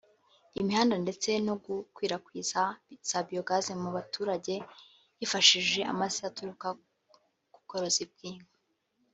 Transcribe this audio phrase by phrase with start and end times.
[0.61, 2.61] imihanda ndetse no gukwirakwiza
[3.09, 4.53] za biogas mu baturage
[5.19, 6.67] hifashishijwe amase aturuka
[7.53, 8.51] kubworozi bw’inka